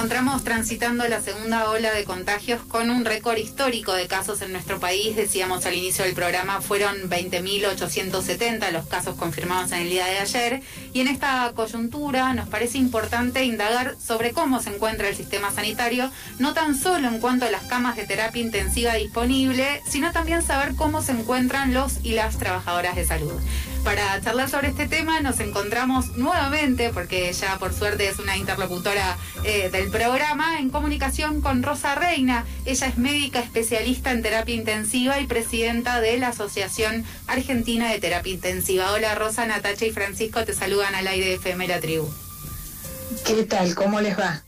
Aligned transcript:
encontramos 0.00 0.44
transitando 0.44 1.06
la 1.08 1.20
segunda 1.20 1.68
ola 1.68 1.92
de 1.92 2.04
contagios 2.04 2.62
con 2.62 2.88
un 2.88 3.04
récord 3.04 3.36
histórico 3.36 3.92
de 3.92 4.06
casos 4.06 4.40
en 4.40 4.50
nuestro 4.50 4.80
país. 4.80 5.14
Decíamos 5.14 5.66
al 5.66 5.74
inicio 5.74 6.06
del 6.06 6.14
programa, 6.14 6.62
fueron 6.62 7.10
20.870 7.10 8.70
los 8.70 8.86
casos 8.86 9.16
confirmados 9.16 9.72
en 9.72 9.80
el 9.80 9.90
día 9.90 10.06
de 10.06 10.16
ayer. 10.16 10.62
Y 10.94 11.02
en 11.02 11.08
esta 11.08 11.52
coyuntura 11.54 12.32
nos 12.32 12.48
parece 12.48 12.78
importante 12.78 13.44
indagar 13.44 13.94
sobre 14.02 14.32
cómo 14.32 14.62
se 14.62 14.70
encuentra 14.70 15.06
el 15.06 15.16
sistema 15.16 15.50
sanitario, 15.50 16.10
no 16.38 16.54
tan 16.54 16.78
solo 16.78 17.06
en 17.06 17.20
cuanto 17.20 17.44
a 17.44 17.50
las 17.50 17.64
camas 17.64 17.96
de 17.96 18.06
terapia 18.06 18.40
intensiva 18.40 18.94
disponibles, 18.94 19.82
sino 19.86 20.12
también 20.12 20.40
saber 20.40 20.76
cómo 20.76 21.02
se 21.02 21.12
encuentran 21.12 21.74
los 21.74 22.02
y 22.02 22.12
las 22.12 22.38
trabajadoras 22.38 22.96
de 22.96 23.04
salud. 23.04 23.38
Para 23.84 24.20
charlar 24.20 24.50
sobre 24.50 24.68
este 24.68 24.86
tema 24.86 25.20
nos 25.20 25.40
encontramos 25.40 26.16
nuevamente, 26.16 26.90
porque 26.90 27.32
ya 27.32 27.58
por 27.58 27.72
suerte 27.72 28.08
es 28.08 28.18
una 28.18 28.36
interlocutora 28.36 29.16
eh, 29.42 29.70
del 29.70 29.90
programa, 29.90 30.58
en 30.58 30.68
comunicación 30.68 31.40
con 31.40 31.62
Rosa 31.62 31.94
Reina. 31.94 32.44
Ella 32.66 32.86
es 32.86 32.98
médica 32.98 33.40
especialista 33.40 34.12
en 34.12 34.22
terapia 34.22 34.54
intensiva 34.54 35.18
y 35.18 35.26
presidenta 35.26 36.00
de 36.00 36.18
la 36.18 36.28
Asociación 36.28 37.04
Argentina 37.26 37.90
de 37.90 37.98
Terapia 37.98 38.34
Intensiva. 38.34 38.92
Hola 38.92 39.14
Rosa, 39.14 39.46
Natacha 39.46 39.86
y 39.86 39.92
Francisco 39.92 40.44
te 40.44 40.52
saludan 40.52 40.94
al 40.94 41.06
aire 41.06 41.26
de 41.26 41.34
FM 41.34 41.66
Tribu. 41.80 42.08
¿Qué 43.24 43.44
tal? 43.44 43.74
¿Cómo 43.74 44.00
les 44.00 44.18
va? 44.18 44.42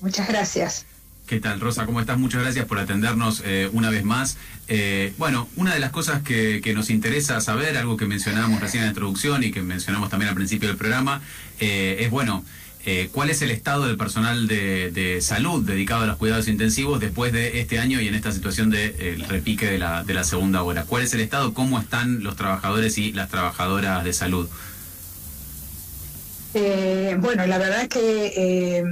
Muchas 0.00 0.28
gracias. 0.28 0.86
¿Qué 1.26 1.40
tal, 1.40 1.58
Rosa? 1.58 1.86
¿Cómo 1.86 1.98
estás? 1.98 2.18
Muchas 2.18 2.42
gracias 2.42 2.66
por 2.66 2.78
atendernos 2.78 3.42
eh, 3.44 3.68
una 3.72 3.90
vez 3.90 4.04
más. 4.04 4.36
Eh, 4.68 5.12
bueno, 5.18 5.48
una 5.56 5.74
de 5.74 5.80
las 5.80 5.90
cosas 5.90 6.22
que, 6.22 6.72
nos 6.72 6.88
interesa 6.88 7.40
saber, 7.40 7.76
algo 7.76 7.96
que 7.96 8.06
mencionábamos 8.06 8.60
recién 8.60 8.84
en 8.84 8.86
la 8.86 8.90
introducción 8.90 9.42
y 9.42 9.50
que 9.50 9.60
mencionamos 9.60 10.08
también 10.08 10.28
al 10.28 10.36
principio 10.36 10.68
del 10.68 10.76
programa, 10.76 11.20
eh, 11.58 11.96
es, 11.98 12.10
bueno, 12.10 12.44
¿cuál 13.10 13.30
es 13.30 13.42
el 13.42 13.50
estado 13.50 13.88
del 13.88 13.96
personal 13.96 14.46
de, 14.46 15.18
salud 15.20 15.64
dedicado 15.66 16.04
a 16.04 16.06
los 16.06 16.16
cuidados 16.16 16.46
intensivos 16.46 17.00
después 17.00 17.32
de 17.32 17.58
este 17.58 17.80
año 17.80 18.00
y 18.00 18.06
en 18.06 18.14
esta 18.14 18.30
situación 18.30 18.70
de 18.70 19.24
repique 19.26 19.66
de 19.66 19.78
la, 19.78 20.04
de 20.04 20.14
la 20.14 20.22
segunda 20.22 20.62
hora? 20.62 20.84
¿Cuál 20.84 21.02
es 21.02 21.12
el 21.12 21.18
estado? 21.18 21.52
¿Cómo 21.54 21.80
están 21.80 22.22
los 22.22 22.36
trabajadores 22.36 22.98
y 22.98 23.12
las 23.12 23.28
trabajadoras 23.28 24.04
de 24.04 24.12
salud? 24.12 24.48
bueno, 27.18 27.46
la 27.46 27.58
verdad 27.58 27.82
es 27.82 27.88
que 27.88 28.84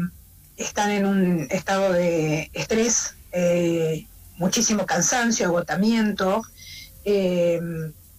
están 0.56 0.90
en 0.90 1.06
un 1.06 1.46
estado 1.50 1.92
de 1.92 2.50
estrés, 2.52 3.14
eh, 3.32 4.06
muchísimo 4.36 4.86
cansancio, 4.86 5.46
agotamiento, 5.46 6.42
eh, 7.04 7.60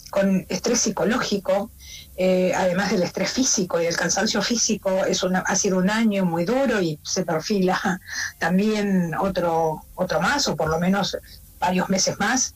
con 0.10 0.46
estrés 0.50 0.80
psicológico, 0.80 1.72
eh, 2.18 2.54
además 2.56 2.92
del 2.92 3.04
estrés 3.04 3.32
físico 3.32 3.82
y 3.82 3.86
el 3.86 3.98
cansancio 3.98 4.42
físico, 4.42 5.04
es 5.06 5.22
ha 5.24 5.56
sido 5.56 5.78
un 5.78 5.90
año 5.90 6.26
muy 6.26 6.46
duro 6.46 6.82
y 6.82 7.00
se 7.04 7.26
perfila 7.26 8.00
también 8.40 9.14
otro, 9.16 9.84
otro 9.96 10.22
más, 10.22 10.48
o 10.48 10.56
por 10.56 10.70
lo 10.70 10.80
menos 10.80 11.18
varios 11.60 11.90
meses 11.90 12.18
más, 12.20 12.56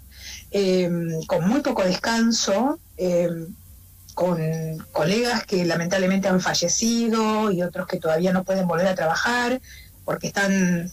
con 1.27 1.47
muy 1.47 1.61
poco 1.61 1.83
descanso 1.83 2.79
con 4.19 4.37
colegas 4.91 5.45
que 5.45 5.63
lamentablemente 5.63 6.27
han 6.27 6.41
fallecido 6.41 7.53
y 7.53 7.63
otros 7.63 7.87
que 7.87 7.99
todavía 7.99 8.33
no 8.33 8.43
pueden 8.43 8.67
volver 8.67 8.87
a 8.87 8.93
trabajar 8.93 9.61
porque 10.03 10.27
están 10.27 10.91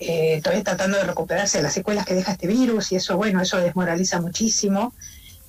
eh, 0.00 0.40
todavía 0.42 0.64
tratando 0.64 0.96
de 0.96 1.04
recuperarse 1.04 1.58
de 1.58 1.64
las 1.64 1.74
secuelas 1.74 2.06
que 2.06 2.14
deja 2.14 2.32
este 2.32 2.46
virus 2.46 2.90
y 2.90 2.96
eso, 2.96 3.18
bueno, 3.18 3.42
eso 3.42 3.58
desmoraliza 3.58 4.22
muchísimo. 4.22 4.94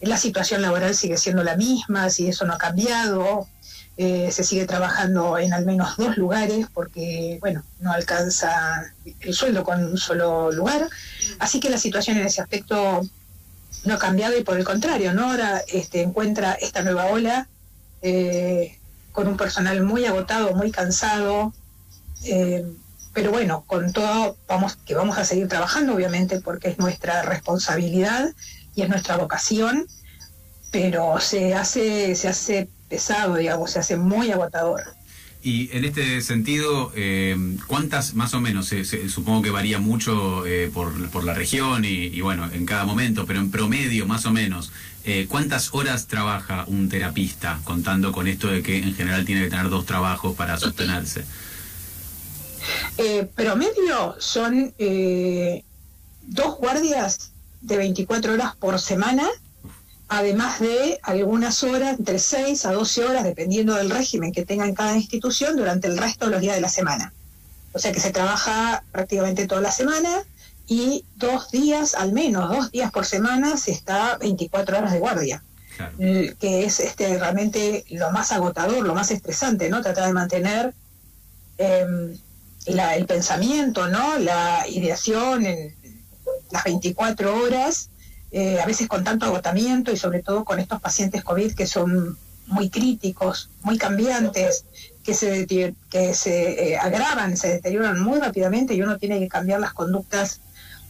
La 0.02 0.18
situación 0.18 0.62
laboral 0.62 0.96
sigue 0.96 1.16
siendo 1.16 1.46
la 1.46 1.56
misma, 1.56 2.10
si 2.10 2.28
eso 2.28 2.44
no 2.44 2.56
ha 2.56 2.58
cambiado, 2.58 3.48
eh, 3.96 4.30
se 4.34 4.44
sigue 4.44 4.66
trabajando 4.66 5.38
en 5.38 5.54
al 5.54 5.66
menos 5.66 5.96
dos 5.96 6.18
lugares 6.18 6.68
porque, 6.74 7.38
bueno, 7.40 7.64
no 7.80 7.94
alcanza 7.94 8.92
el 9.22 9.34
sueldo 9.34 9.64
con 9.64 9.82
un 9.82 9.98
solo 9.98 10.52
lugar. 10.52 10.90
Así 11.40 11.62
que 11.62 11.70
la 11.70 11.78
situación 11.78 12.18
en 12.18 12.26
ese 12.26 12.42
aspecto 12.42 13.08
no 13.86 13.96
ha 13.96 14.00
cambiado 14.00 14.38
y 14.38 14.44
por 14.44 14.58
el 14.58 14.64
contrario, 14.64 15.14
¿no? 15.14 15.32
Ahora 15.32 15.62
este, 15.68 16.02
encuentra 16.02 16.54
esta 16.54 16.84
nueva 16.84 17.08
ola 17.08 17.48
eh, 18.02 18.80
con 19.12 19.28
un 19.28 19.38
personal 19.38 19.82
muy 19.84 20.06
agotado, 20.06 20.54
muy 20.54 20.72
cansado, 20.72 21.54
eh, 22.26 22.66
pero 23.14 23.32
bueno, 23.32 23.64
con 23.68 23.94
todo 23.94 24.38
vamos 24.48 24.78
que 24.86 24.96
vamos 24.96 25.18
a 25.18 25.26
seguir 25.26 25.48
trabajando, 25.48 25.94
obviamente, 25.94 26.40
porque 26.40 26.70
es 26.70 26.80
nuestra 26.80 27.22
responsabilidad 27.22 28.34
y 28.76 28.82
es 28.82 28.90
nuestra 28.90 29.18
vocación, 29.18 29.88
pero 30.72 31.20
se 31.20 31.54
hace, 31.54 32.16
se 32.16 32.28
hace 32.28 32.70
pesado, 32.90 33.36
digamos, 33.36 33.72
se 33.72 33.80
hace 33.80 33.98
muy 33.98 34.32
agotador. 34.32 34.84
Y 35.46 35.70
en 35.76 35.84
este 35.84 36.22
sentido, 36.22 36.94
eh, 36.96 37.36
¿cuántas 37.68 38.14
más 38.14 38.34
o 38.34 38.40
menos? 38.40 38.72
supongo 39.10 39.42
que 39.42 39.50
varía 39.50 39.78
mucho 39.78 40.46
eh, 40.46 40.72
por, 40.74 41.10
por, 41.10 41.26
la 41.26 41.34
región 41.34 41.84
y, 41.84 42.22
bueno, 42.22 42.50
en 42.50 42.66
cada 42.66 42.86
momento, 42.86 43.26
pero 43.26 43.42
en 43.42 43.52
promedio 43.52 44.08
más 44.08 44.26
o 44.26 44.32
menos, 44.32 44.72
eh, 45.04 45.26
¿cuántas 45.28 45.74
horas 45.74 46.08
trabaja 46.08 46.64
un 46.68 46.88
terapista 46.88 47.60
contando 47.66 48.14
con 48.14 48.30
esto 48.30 48.48
de 48.48 48.64
que 48.64 48.78
en 48.78 48.96
general 48.96 49.26
tiene 49.26 49.44
que 49.44 49.50
tener 49.50 49.68
dos 49.70 49.86
trabajos 49.86 50.34
para 50.34 50.58
sostenerse? 50.58 51.26
promedio 53.36 54.16
son 54.20 54.74
dos 56.22 56.58
guardias 56.58 57.34
de 57.60 57.76
24 57.76 58.34
horas 58.34 58.56
por 58.56 58.80
semana 58.80 59.28
además 60.18 60.60
de 60.60 61.00
algunas 61.02 61.64
horas, 61.64 61.98
entre 61.98 62.20
6 62.20 62.66
a 62.66 62.72
12 62.74 63.06
horas, 63.06 63.24
dependiendo 63.24 63.74
del 63.74 63.90
régimen 63.90 64.32
que 64.32 64.46
tenga 64.46 64.66
en 64.66 64.76
cada 64.76 64.96
institución, 64.96 65.58
durante 65.58 65.88
el 65.88 65.98
resto 65.98 66.26
de 66.26 66.32
los 66.32 66.42
días 66.42 66.56
de 66.56 66.62
la 66.62 66.70
semana. 66.70 67.12
O 67.74 67.80
sea 67.80 67.92
que 67.92 68.00
se 68.00 68.12
trabaja 68.12 68.84
prácticamente 68.92 69.48
toda 69.48 69.62
la 69.62 69.72
semana 69.72 70.24
y 70.68 71.04
dos 71.16 71.50
días, 71.50 71.96
al 71.96 72.12
menos 72.14 72.48
dos 72.50 72.72
días 72.72 72.92
por 72.92 73.06
semana, 73.06 73.58
se 73.58 73.72
está 73.72 74.18
24 74.18 74.78
horas 74.78 74.94
de 74.94 75.00
guardia. 75.00 75.44
que 75.98 76.66
es 76.66 76.80
este 76.80 77.18
realmente 77.18 77.84
lo 77.90 78.12
más 78.12 78.32
agotador, 78.32 78.86
lo 78.86 78.94
más 78.94 79.10
estresante, 79.10 79.70
¿no? 79.70 79.82
Tratar 79.82 80.06
de 80.06 80.14
mantener 80.14 80.74
em, 81.58 82.16
el 82.68 83.06
pensamiento, 83.08 83.88
¿no? 83.88 84.20
La 84.20 84.68
ideación 84.68 85.48
en 85.48 85.76
las 86.52 86.64
24 86.66 87.36
horas 87.36 87.90
eh, 88.36 88.60
a 88.60 88.66
veces 88.66 88.88
con 88.88 89.04
tanto 89.04 89.28
agotamiento 89.28 89.92
y 89.92 89.98
sobre 89.98 90.24
todo 90.24 90.44
con 90.44 90.60
estos 90.60 90.82
pacientes 90.82 91.24
COVID 91.24 91.54
que 91.54 91.68
son 91.68 92.18
muy 92.48 92.72
críticos, 92.72 93.52
muy 93.62 93.78
cambiantes, 93.78 94.66
que 95.04 95.14
se, 95.14 95.46
que 95.46 96.14
se 96.16 96.72
eh, 96.72 96.78
agravan, 96.78 97.38
se 97.38 97.50
deterioran 97.50 98.02
muy 98.02 98.20
rápidamente 98.20 98.74
y 98.74 98.82
uno 98.82 98.98
tiene 98.98 99.20
que 99.20 99.28
cambiar 99.28 99.60
las 99.60 99.74
conductas 99.74 100.42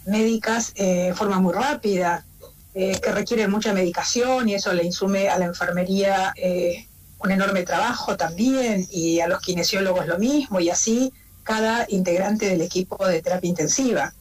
médicas 0.05 0.71
eh, 0.75 1.07
de 1.07 1.13
forma 1.13 1.41
muy 1.41 1.53
rápida, 1.53 2.25
que 2.73 3.11
requieren 3.11 3.51
mucha 3.51 3.71
medicación 3.71 4.49
y 4.49 4.55
eso 4.55 4.73
le 4.73 4.83
insume 4.83 5.29
a 5.29 5.37
la 5.37 5.45
enfermería 5.45 6.33
un 7.19 7.29
enorme 7.29 7.61
trabajo 7.61 8.17
también 8.17 8.87
y 8.89 9.19
a 9.19 9.27
los 9.27 9.41
kinesiólogos 9.41 10.07
lo 10.07 10.17
mismo 10.17 10.59
y 10.59 10.71
así 10.71 11.13
cada 11.43 11.85
integrante 11.89 12.47
del 12.47 12.61
equipo 12.61 13.05
de 13.05 13.21
terapia 13.21 13.49
intensiva. 13.49 14.13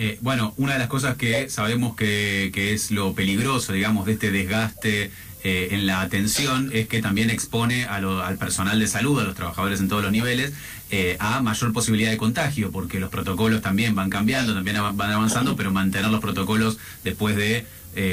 Eh, 0.00 0.16
bueno, 0.20 0.54
una 0.56 0.74
de 0.74 0.78
las 0.78 0.86
cosas 0.86 1.16
que 1.16 1.50
sabemos 1.50 1.96
que, 1.96 2.52
es 2.54 2.92
lo 2.92 3.14
peligroso, 3.14 3.72
digamos, 3.72 4.06
de 4.06 4.12
este 4.12 4.30
desgaste 4.30 5.10
eh, 5.42 5.68
en 5.72 5.86
la 5.86 6.02
atención 6.02 6.70
es 6.72 6.86
que 6.86 7.02
también 7.02 7.30
expone 7.30 7.84
al 7.84 8.38
personal 8.38 8.78
de 8.78 8.86
salud, 8.86 9.18
a 9.18 9.24
los 9.24 9.34
trabajadores 9.34 9.80
en 9.80 9.88
todos 9.88 10.04
los 10.04 10.12
niveles, 10.12 10.52
eh, 10.90 11.16
a 11.18 11.42
mayor 11.42 11.72
posibilidad 11.72 12.12
de 12.12 12.16
contagio, 12.16 12.70
porque 12.70 13.00
los 13.00 13.10
protocolos 13.10 13.60
también 13.60 13.96
van 13.96 14.08
cambiando, 14.08 14.54
también 14.54 14.76
van 14.94 15.10
avanzando, 15.10 15.56
pero 15.56 15.72
mantener 15.72 16.12
los 16.12 16.20
protocolos 16.20 16.78
después 17.02 17.34
de 17.34 17.66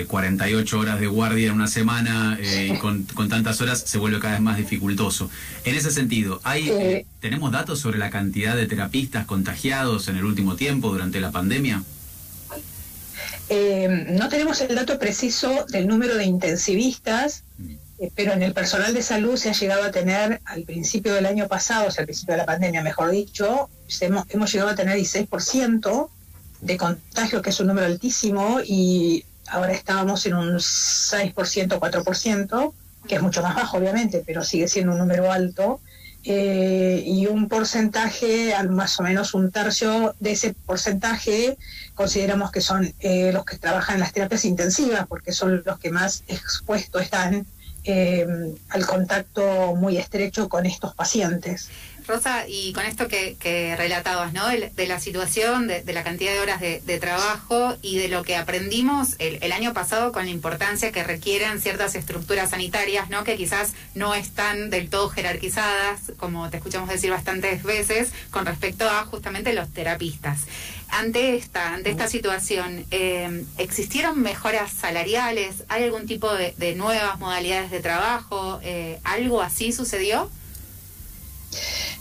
48 0.07 0.79
horas 0.79 0.99
de 0.99 1.05
guardia 1.05 1.47
en 1.47 1.53
una 1.53 1.67
semana 1.67 2.39
y 2.41 2.75
con, 2.79 3.03
con, 3.03 3.29
tantas 3.29 3.61
horas 3.61 3.83
se 3.85 3.99
vuelve 3.99 4.19
cada 4.19 4.33
vez 4.33 4.41
más 4.41 4.57
dificultoso. 4.57 5.29
En 5.63 5.75
ese 5.75 5.91
sentido, 5.91 6.41
hay 6.43 7.05
¿tenemos 7.19 7.51
datos 7.51 7.79
sobre 7.79 7.99
la 7.99 8.09
cantidad 8.09 8.55
de 8.55 8.65
terapistas 8.65 9.25
contagiados 9.25 10.07
en 10.07 10.17
el 10.17 10.25
último 10.25 10.55
tiempo 10.55 10.91
durante 10.91 11.19
la 11.19 11.31
pandemia? 11.31 11.83
Eh, 13.49 14.07
no 14.09 14.29
tenemos 14.29 14.59
el 14.61 14.75
dato 14.75 14.97
preciso 14.97 15.65
del 15.69 15.87
número 15.87 16.15
de 16.15 16.25
intensivistas, 16.25 17.43
eh, 17.99 18.11
pero 18.15 18.33
en 18.33 18.41
el 18.41 18.53
personal 18.53 18.93
de 18.93 19.03
salud 19.03 19.37
se 19.37 19.49
ha 19.49 19.53
llegado 19.53 19.83
a 19.83 19.91
tener 19.91 20.41
al 20.45 20.63
principio 20.63 21.13
del 21.13 21.27
año 21.27 21.47
pasado, 21.47 21.87
o 21.87 21.91
sea, 21.91 22.01
al 22.01 22.07
principio 22.07 22.33
de 22.33 22.39
la 22.39 22.45
pandemia, 22.45 22.81
mejor 22.81 23.11
dicho, 23.11 23.69
hemos, 24.01 24.25
hemos 24.29 24.51
llegado 24.51 24.71
a 24.71 24.75
tener 24.75 24.97
16% 24.97 26.09
de 26.61 26.77
contagio, 26.77 27.41
que 27.41 27.51
es 27.51 27.59
un 27.59 27.67
número 27.67 27.85
altísimo, 27.85 28.59
y 28.65 29.25
ahora 29.47 29.73
estábamos 29.73 30.25
en 30.25 30.35
un 30.35 30.55
6%, 30.55 31.33
4%, 31.33 32.73
que 33.07 33.15
es 33.15 33.21
mucho 33.21 33.41
más 33.41 33.55
bajo, 33.55 33.77
obviamente, 33.77 34.23
pero 34.25 34.43
sigue 34.43 34.67
siendo 34.67 34.93
un 34.93 34.99
número 34.99 35.31
alto. 35.31 35.79
Eh, 36.27 37.03
y 37.05 37.27
un 37.27 37.47
porcentaje, 37.47 38.51
más 38.69 38.99
o 38.99 39.03
menos 39.03 39.35
un 39.35 39.51
tercio 39.51 40.15
de 40.19 40.31
ese 40.31 40.55
porcentaje, 40.65 41.55
consideramos 41.93 42.51
que 42.51 42.61
son 42.61 42.91
eh, 42.99 43.31
los 43.31 43.45
que 43.45 43.57
trabajan 43.57 43.95
en 43.95 44.01
las 44.01 44.11
terapias 44.11 44.43
intensivas, 44.43 45.05
porque 45.05 45.33
son 45.33 45.61
los 45.63 45.77
que 45.77 45.91
más 45.91 46.23
expuestos 46.27 47.03
están 47.03 47.45
eh, 47.83 48.25
al 48.69 48.85
contacto 48.87 49.75
muy 49.75 49.97
estrecho 49.97 50.49
con 50.49 50.65
estos 50.65 50.95
pacientes. 50.95 51.69
Rosa, 52.07 52.47
y 52.47 52.73
con 52.73 52.85
esto 52.85 53.07
que, 53.07 53.75
relatabas, 53.77 54.33
¿no? 54.33 54.47
De, 54.47 54.87
la 54.87 54.99
situación, 54.99 55.67
de, 55.67 55.83
la 55.93 56.03
cantidad 56.03 56.33
de 56.33 56.39
horas 56.39 56.61
de, 56.61 56.99
trabajo 56.99 57.75
y 57.81 57.97
de 57.97 58.07
lo 58.07 58.23
que 58.23 58.35
aprendimos 58.35 59.15
el, 59.19 59.51
año 59.51 59.73
pasado 59.73 60.11
con 60.11 60.25
la 60.25 60.31
importancia 60.31 60.91
que 60.91 61.03
requieren 61.03 61.61
ciertas 61.61 61.95
estructuras 61.95 62.51
sanitarias, 62.51 63.09
¿no? 63.09 63.23
Que 63.23 63.37
quizás 63.37 63.73
no 63.93 64.13
están 64.13 64.69
del 64.69 64.89
todo 64.89 65.09
jerarquizadas, 65.09 66.13
como 66.17 66.49
te 66.49 66.57
escuchamos 66.57 66.89
decir 66.89 67.11
bastantes 67.11 67.63
veces, 67.63 68.11
con 68.31 68.45
respecto 68.45 68.89
a 68.89 69.05
justamente 69.05 69.53
los 69.53 69.71
terapistas. 69.71 70.41
Ante 70.89 71.35
esta, 71.35 71.73
ante 71.73 71.89
esta 71.89 72.07
situación, 72.07 72.85
eh, 72.91 73.43
¿existieron 73.57 74.21
mejoras 74.21 74.71
salariales? 74.71 75.63
¿Hay 75.67 75.83
algún 75.83 76.05
tipo 76.05 76.31
de, 76.33 76.75
nuevas 76.75 77.19
modalidades 77.19 77.71
de 77.71 77.79
trabajo? 77.79 78.59
Eh, 78.63 78.99
¿Algo 79.03 79.41
así 79.41 79.71
sucedió? 79.71 80.29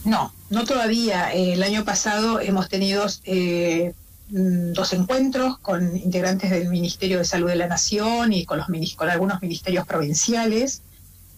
No, 0.04 0.32
no 0.50 0.64
todavía. 0.64 1.32
el 1.32 1.62
año 1.62 1.84
pasado 1.84 2.40
hemos 2.40 2.68
tenido 2.68 3.06
eh, 3.24 3.94
mm, 4.28 4.72
dos 4.72 4.92
encuentros 4.92 5.58
con 5.58 5.96
integrantes 5.96 6.50
del 6.50 6.68
Ministerio 6.68 7.18
de 7.18 7.24
Salud 7.24 7.48
de 7.48 7.56
la 7.56 7.66
Nación 7.66 8.32
y 8.32 8.44
con, 8.44 8.58
los, 8.58 8.94
con 8.94 9.08
algunos 9.08 9.40
ministerios 9.40 9.86
provinciales, 9.86 10.82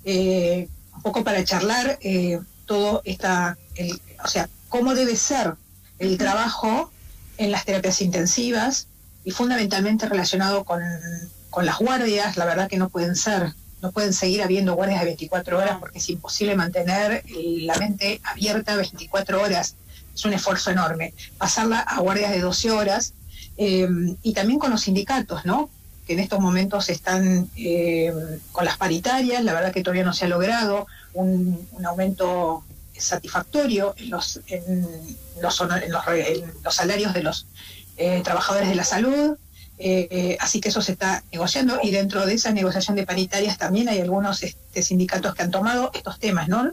eh, 0.05 0.69
un 0.95 1.03
poco 1.03 1.23
para 1.23 1.45
charlar 1.45 1.99
eh, 2.01 2.41
todo 2.67 3.03
esta, 3.05 3.57
o 4.25 4.29
sea, 4.29 4.49
cómo 4.69 4.95
debe 4.95 5.15
ser 5.15 5.55
el 5.99 6.19
trabajo 6.19 6.91
en 7.39 7.53
las 7.53 7.65
terapias 7.65 8.01
intensivas 8.01 8.89
y 9.25 9.31
fundamentalmente 9.31 10.09
relacionado 10.09 10.65
con, 10.65 10.83
con 11.51 11.65
las 11.67 11.79
guardias, 11.79 12.37
la 12.37 12.45
verdad 12.45 12.69
que 12.69 12.79
no 12.79 12.89
pueden 12.89 13.15
ser 13.15 13.55
no 13.83 13.93
pueden 13.93 14.13
seguir 14.13 14.43
habiendo 14.43 14.75
guardias 14.75 15.01
de 15.01 15.07
24 15.07 15.59
horas 15.59 15.77
porque 15.79 15.99
es 15.99 16.09
imposible 16.09 16.55
mantener 16.57 17.23
la 17.29 17.77
mente 17.77 18.21
abierta 18.25 18.77
24 18.77 19.43
horas. 19.43 19.77
Es 20.15 20.25
un 20.25 20.33
esfuerzo 20.33 20.71
enorme. 20.71 21.13
Pasarla 21.37 21.81
a 21.81 22.01
guardias 22.01 22.33
de 22.33 22.41
12 22.41 22.71
horas 22.71 23.13
eh, 23.59 23.89
y 24.23 24.33
también 24.33 24.59
con 24.59 24.71
los 24.71 24.83
sindicatos, 24.83 25.45
¿no? 25.45 25.71
que 26.07 26.13
en 26.13 26.21
estos 26.21 26.39
momentos 26.39 26.89
están 26.89 27.51
eh, 27.57 28.13
con 28.53 28.65
las 28.65 28.77
paritarias, 28.77 29.43
la 29.43 29.53
verdad 29.53 29.73
que 29.73 29.83
todavía 29.83 30.05
no 30.05 30.13
se 30.13 30.27
ha 30.27 30.29
logrado 30.29 30.87
un, 31.15 31.67
aumento 31.85 32.65
satisfactorio 32.97 33.95
en 33.99 34.11
los, 34.11 34.41
en 34.47 34.87
los, 35.43 35.57
salarios 36.71 37.13
de 37.13 37.23
los 37.23 37.47
eh, 37.97 38.23
trabajadores 38.23 38.69
de 38.69 38.77
la 38.77 38.85
salud, 38.85 39.37
eh, 39.79 40.37
así 40.41 40.61
que 40.61 40.71
eso 40.71 40.81
se 40.81 40.93
está 40.93 41.23
negociando 41.33 41.79
y 41.83 41.91
dentro 41.91 42.25
de 42.25 42.35
esa 42.35 42.51
negociación 42.53 42.97
de 42.97 43.05
paritarias 43.05 43.59
también 43.59 43.89
hay 43.89 44.01
algunos 44.01 44.43
este, 44.43 44.83
sindicatos 44.83 45.35
que 45.35 45.43
han 45.43 45.51
tomado 45.51 45.91
estos 45.95 46.19
temas, 46.19 46.49
¿no? 46.49 46.73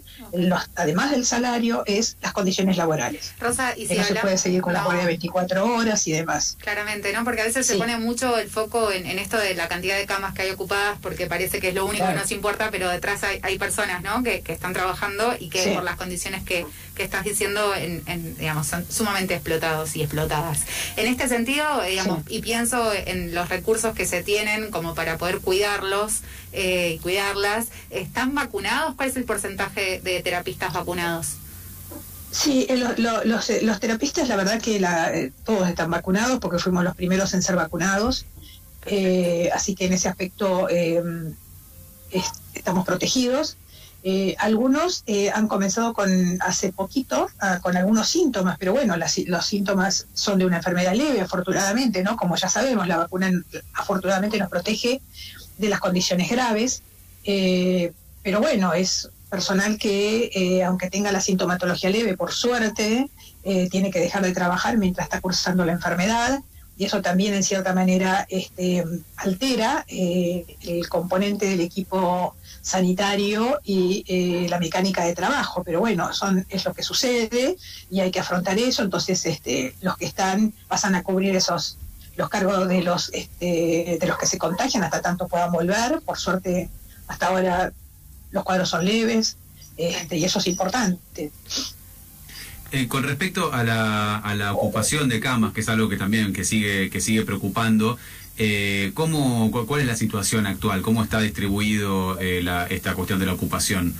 además 0.75 1.11
del 1.11 1.25
salario, 1.25 1.83
es 1.85 2.17
las 2.21 2.33
condiciones 2.33 2.77
laborales. 2.77 3.33
Rosa, 3.39 3.73
y 3.75 3.87
si 3.87 3.95
no 3.95 4.03
se 4.03 4.15
puede 4.15 4.37
seguir 4.37 4.61
con 4.61 4.73
la 4.73 4.83
guardia 4.83 5.01
de 5.01 5.07
24 5.07 5.65
horas 5.65 6.07
y 6.07 6.11
demás. 6.11 6.57
Claramente, 6.59 7.13
¿no? 7.13 7.23
Porque 7.23 7.41
a 7.41 7.45
veces 7.45 7.65
se 7.65 7.75
pone 7.75 7.97
mucho 7.97 8.37
el 8.37 8.49
foco 8.49 8.91
en, 8.91 9.05
esto 9.19 9.37
de 9.37 9.53
la 9.55 9.67
cantidad 9.67 9.97
de 9.97 10.05
camas 10.05 10.33
que 10.33 10.43
hay 10.43 10.51
ocupadas 10.51 10.97
porque 11.01 11.27
parece 11.27 11.59
que 11.59 11.69
es 11.69 11.75
lo 11.75 11.85
único 11.85 12.05
que 12.07 12.13
nos 12.13 12.31
importa, 12.31 12.69
pero 12.71 12.89
detrás 12.89 13.21
hay, 13.23 13.57
personas, 13.57 14.01
¿no? 14.01 14.23
Que, 14.23 14.43
están 14.53 14.73
trabajando 14.73 15.35
y 15.39 15.49
que 15.49 15.73
por 15.73 15.83
las 15.83 15.95
condiciones 15.95 16.43
que, 16.43 16.65
estás 16.97 17.23
diciendo, 17.23 17.73
en, 17.75 18.37
digamos, 18.37 18.67
son 18.67 18.85
sumamente 18.89 19.33
explotados 19.33 19.95
y 19.95 20.03
explotadas. 20.03 20.61
En 20.95 21.07
este 21.07 21.27
sentido, 21.27 21.65
digamos, 21.81 22.23
y 22.29 22.41
pienso 22.41 22.93
en 22.93 23.33
los 23.33 23.49
recursos 23.49 23.95
que 23.95 24.05
se 24.05 24.21
tienen 24.21 24.69
como 24.69 24.93
para 24.93 25.17
poder 25.17 25.39
cuidarlos 25.39 26.21
eh, 26.51 26.93
y 26.95 26.99
cuidarlas. 26.99 27.67
¿Están 27.89 28.35
vacunados? 28.35 28.95
¿Cuál 28.95 29.09
es 29.09 29.15
el 29.15 29.23
porcentaje 29.23 30.01
de 30.01 30.21
terapistas 30.21 30.73
vacunados? 30.73 31.37
Sí, 32.31 32.65
eh, 32.69 32.77
los, 32.77 33.49
eh, 33.49 33.61
los, 33.63 33.79
terapistas, 33.79 34.27
la 34.27 34.35
verdad 34.35 34.61
que 34.61 34.79
la, 34.79 35.11
todos 35.45 35.67
están 35.69 35.89
vacunados 35.89 36.39
porque 36.39 36.59
fuimos 36.59 36.83
los 36.83 36.95
primeros 36.95 37.33
en 37.33 37.41
ser 37.41 37.55
vacunados. 37.55 38.25
así 39.53 39.75
que 39.75 39.85
en 39.85 39.93
ese 39.93 40.09
aspecto 40.09 40.67
estamos 42.53 42.85
protegidos. 42.85 43.57
Eh, 44.05 44.35
algunos 44.37 45.03
eh, 45.07 45.31
han 45.31 45.47
comenzado 45.47 45.93
con 45.93 46.37
hace 46.41 46.73
poquito 46.73 47.29
ah, 47.39 47.59
con 47.61 47.77
algunos 47.77 48.09
síntomas, 48.09 48.57
pero 48.59 48.73
bueno, 48.73 48.97
los 48.97 49.45
síntomas 49.45 50.07
son 50.13 50.39
de 50.39 50.45
una 50.45 50.57
enfermedad 50.57 50.93
leve, 50.93 51.21
afortunadamente, 51.21 52.03
¿no? 52.03 52.17
Como 52.17 52.35
ya 52.35 52.49
sabemos, 52.49 52.85
la 52.85 52.97
vacuna 52.97 53.31
afortunadamente 53.73 54.37
nos 54.37 54.49
protege 54.49 54.99
de 55.57 55.69
las 55.69 55.79
condiciones 55.79 56.29
graves, 56.29 56.83
eh, 57.23 57.93
pero 58.21 58.41
bueno, 58.41 58.73
es 58.73 59.09
personal 59.29 59.77
que, 59.77 60.61
aunque 60.67 60.89
tenga 60.89 61.11
la 61.11 61.21
sintomatología 61.21 61.89
leve, 61.89 62.15
por 62.15 62.31
suerte, 62.31 63.09
tiene 63.71 63.89
que 63.89 63.99
dejar 63.99 64.21
de 64.21 64.31
trabajar 64.31 64.77
mientras 64.77 65.05
está 65.07 65.21
cursando 65.21 65.65
la 65.65 65.71
enfermedad 65.71 66.39
y 66.77 66.85
eso 66.85 67.01
también 67.01 67.33
en 67.33 67.43
cierta 67.43 67.73
manera 67.73 68.25
este, 68.29 68.83
altera 69.17 69.85
el 69.87 70.89
componente 70.89 71.45
del 71.45 71.61
equipo 71.61 72.35
sanitario 72.63 73.59
y 73.65 74.05
eh, 74.07 74.47
la 74.49 74.57
mecánica 74.57 75.03
de 75.03 75.13
trabajo, 75.13 75.63
pero 75.63 75.81
bueno, 75.81 76.13
son, 76.13 76.45
es 76.49 76.63
lo 76.63 76.73
que 76.73 76.81
sucede 76.81 77.57
y 77.91 77.99
hay 77.99 78.09
que 78.09 78.21
afrontar 78.21 78.57
eso, 78.57 78.83
entonces 78.83 79.25
este, 79.25 79.75
los 79.81 79.97
que 79.97 80.05
están 80.05 80.53
pasan 80.69 80.95
a 80.95 81.03
cubrir 81.03 81.35
esos 81.35 81.77
los 82.15 82.29
cargos 82.29 82.67
de 82.69 82.81
los 82.81 83.09
este, 83.13 83.97
de 83.99 84.07
los 84.07 84.17
que 84.17 84.27
se 84.27 84.37
contagian 84.37 84.83
hasta 84.83 85.01
tanto 85.01 85.27
puedan 85.27 85.51
volver, 85.51 85.99
por 86.05 86.17
suerte 86.17 86.69
hasta 87.07 87.27
ahora 87.27 87.73
los 88.31 88.43
cuadros 88.43 88.69
son 88.69 88.85
leves 88.85 89.35
y 89.77 90.23
eso 90.23 90.39
es 90.39 90.47
importante. 90.47 91.31
Eh, 92.73 92.87
con 92.87 93.03
respecto 93.03 93.53
a 93.53 93.63
la, 93.63 94.17
a 94.17 94.35
la 94.35 94.53
ocupación 94.53 95.07
de 95.07 95.19
camas, 95.19 95.53
que 95.53 95.61
es 95.61 95.69
algo 95.69 95.89
que 95.89 95.95
también 95.95 96.33
que 96.33 96.43
sigue 96.43 96.89
que 96.89 96.99
sigue 97.01 97.23
preocupando, 97.23 97.99
eh, 98.37 98.91
¿cómo, 98.95 99.51
¿Cuál 99.67 99.81
es 99.81 99.87
la 99.87 99.95
situación 99.95 100.47
actual? 100.47 100.81
¿Cómo 100.81 101.03
está 101.03 101.19
distribuido 101.19 102.19
eh, 102.19 102.43
esta 102.69 102.95
cuestión 102.95 103.19
de 103.19 103.27
la 103.27 103.33
ocupación? 103.33 103.93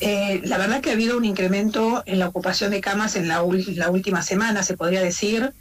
Eh, 0.00 0.40
la 0.44 0.58
verdad 0.58 0.80
que 0.80 0.90
ha 0.90 0.94
habido 0.94 1.16
un 1.16 1.24
incremento 1.24 2.02
en 2.06 2.18
la 2.18 2.28
ocupación 2.28 2.70
de 2.70 2.80
camas 2.80 3.16
en 3.16 3.28
la, 3.28 3.42
última 3.42 4.22
semana, 4.22 4.62
se 4.62 4.76
podría 4.76 5.02
decir. 5.02 5.52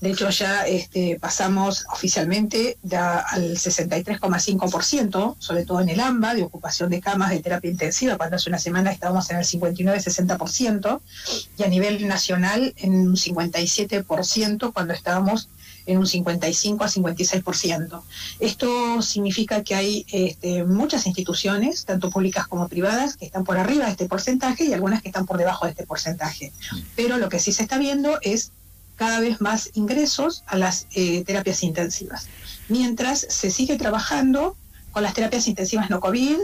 De 0.00 0.10
hecho, 0.10 0.28
ya 0.28 0.66
este, 0.66 1.18
pasamos 1.18 1.86
oficialmente 1.90 2.76
ya 2.82 3.18
al 3.18 3.56
63,5%, 3.56 5.36
sobre 5.38 5.64
todo 5.64 5.80
en 5.80 5.88
el 5.88 6.00
AMBA, 6.00 6.34
de 6.34 6.42
ocupación 6.42 6.90
de 6.90 7.00
camas 7.00 7.30
de 7.30 7.40
terapia 7.40 7.70
intensiva, 7.70 8.18
cuando 8.18 8.36
hace 8.36 8.50
una 8.50 8.58
semana 8.58 8.92
estábamos 8.92 9.30
en 9.30 9.38
el 9.38 9.44
59-60%, 9.44 11.00
y 11.58 11.62
a 11.62 11.68
nivel 11.68 12.06
nacional 12.06 12.74
en 12.76 12.94
un 12.94 13.16
57% 13.16 14.72
cuando 14.74 14.92
estábamos 14.92 15.48
en 15.86 15.98
un 15.98 16.06
55 16.06 16.84
a 16.84 16.88
56%. 16.88 18.02
Esto 18.40 19.02
significa 19.02 19.62
que 19.62 19.74
hay 19.74 20.04
este, 20.12 20.64
muchas 20.64 21.06
instituciones, 21.06 21.84
tanto 21.84 22.10
públicas 22.10 22.46
como 22.48 22.68
privadas, 22.68 23.16
que 23.16 23.24
están 23.24 23.44
por 23.44 23.56
arriba 23.56 23.86
de 23.86 23.92
este 23.92 24.06
porcentaje 24.06 24.64
y 24.64 24.72
algunas 24.74 25.00
que 25.00 25.08
están 25.08 25.26
por 25.26 25.38
debajo 25.38 25.64
de 25.64 25.70
este 25.70 25.86
porcentaje. 25.86 26.52
Pero 26.96 27.18
lo 27.18 27.28
que 27.28 27.38
sí 27.38 27.52
se 27.52 27.62
está 27.62 27.78
viendo 27.78 28.18
es 28.20 28.52
cada 28.96 29.20
vez 29.20 29.40
más 29.40 29.70
ingresos 29.74 30.42
a 30.46 30.56
las 30.56 30.86
eh, 30.94 31.22
terapias 31.24 31.62
intensivas. 31.62 32.28
Mientras 32.68 33.20
se 33.20 33.50
sigue 33.50 33.76
trabajando 33.76 34.56
con 34.90 35.02
las 35.02 35.14
terapias 35.14 35.46
intensivas 35.46 35.90
no 35.90 36.00
COVID, 36.00 36.38